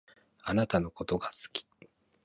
[0.41, 1.67] あなたのことが好き